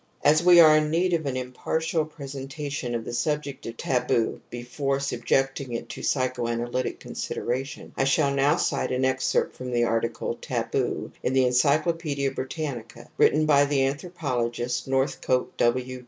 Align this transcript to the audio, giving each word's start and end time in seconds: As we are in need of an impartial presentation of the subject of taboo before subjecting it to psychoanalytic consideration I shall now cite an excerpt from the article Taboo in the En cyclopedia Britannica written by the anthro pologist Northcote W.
As 0.23 0.41
we 0.43 0.59
are 0.59 0.75
in 0.77 0.89
need 0.89 1.13
of 1.13 1.27
an 1.27 1.37
impartial 1.37 2.05
presentation 2.05 2.95
of 2.95 3.05
the 3.05 3.13
subject 3.13 3.67
of 3.67 3.77
taboo 3.77 4.41
before 4.49 4.99
subjecting 4.99 5.73
it 5.73 5.89
to 5.89 6.01
psychoanalytic 6.01 6.99
consideration 6.99 7.93
I 7.95 8.05
shall 8.05 8.33
now 8.33 8.55
cite 8.57 8.91
an 8.91 9.05
excerpt 9.05 9.55
from 9.55 9.69
the 9.69 9.83
article 9.83 10.39
Taboo 10.41 11.11
in 11.21 11.33
the 11.33 11.45
En 11.45 11.53
cyclopedia 11.53 12.31
Britannica 12.31 13.11
written 13.17 13.45
by 13.45 13.65
the 13.65 13.81
anthro 13.81 14.11
pologist 14.11 14.87
Northcote 14.87 15.55
W. 15.57 15.99